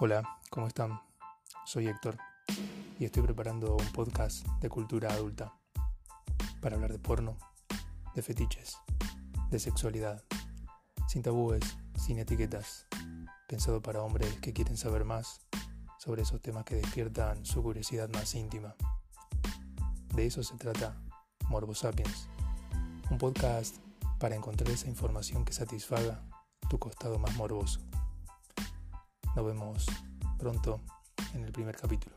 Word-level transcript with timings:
Hola, 0.00 0.38
¿cómo 0.50 0.66
están? 0.66 1.00
Soy 1.66 1.86
Héctor 1.86 2.16
y 2.98 3.04
estoy 3.04 3.22
preparando 3.22 3.76
un 3.76 3.92
podcast 3.92 4.44
de 4.60 4.68
cultura 4.68 5.12
adulta 5.12 5.52
para 6.60 6.76
hablar 6.76 6.90
de 6.92 6.98
porno, 6.98 7.36
de 8.14 8.22
fetiches, 8.22 8.78
de 9.50 9.58
sexualidad, 9.58 10.24
sin 11.08 11.22
tabúes, 11.22 11.62
sin 11.96 12.18
etiquetas, 12.18 12.86
pensado 13.46 13.82
para 13.82 14.02
hombres 14.02 14.40
que 14.40 14.54
quieren 14.54 14.78
saber 14.78 15.04
más 15.04 15.40
sobre 15.98 16.22
esos 16.22 16.40
temas 16.40 16.64
que 16.64 16.76
despiertan 16.76 17.44
su 17.44 17.62
curiosidad 17.62 18.08
más 18.08 18.34
íntima. 18.34 18.74
De 20.14 20.26
eso 20.26 20.42
se 20.42 20.56
trata 20.56 20.96
Morbo 21.48 21.74
Sapiens, 21.74 22.28
un 23.10 23.18
podcast 23.18 23.76
para 24.18 24.34
encontrar 24.34 24.70
esa 24.70 24.88
información 24.88 25.44
que 25.44 25.52
satisfaga 25.52 26.22
tu 26.70 26.78
costado 26.78 27.18
más 27.18 27.36
morboso. 27.36 27.80
Nos 29.34 29.46
vemos 29.46 29.86
pronto 30.38 30.80
en 31.34 31.44
el 31.44 31.52
primer 31.52 31.76
capítulo. 31.76 32.14